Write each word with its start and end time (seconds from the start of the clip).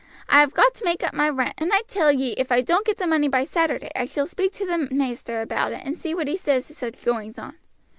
I 0.27 0.39
have 0.39 0.55
got 0.55 0.73
to 0.73 0.83
make 0.83 1.03
up 1.03 1.13
my 1.13 1.29
rent, 1.29 1.53
and 1.59 1.71
I 1.71 1.81
tell 1.87 2.11
ye 2.11 2.31
if 2.31 2.51
I 2.51 2.61
don't 2.61 2.87
get 2.87 2.97
the 2.97 3.05
money 3.05 3.27
by 3.27 3.43
Saturday 3.43 3.91
I 3.95 4.05
shall 4.05 4.25
speak 4.25 4.51
to 4.53 4.65
t' 4.65 4.95
maister 4.95 5.41
about 5.43 5.73
it 5.73 5.83
and 5.85 5.95
see 5.95 6.15
what 6.15 6.27
he 6.27 6.37
says 6.37 6.65
to 6.65 6.73
such 6.73 7.05
goings 7.05 7.37
on." 7.37 7.55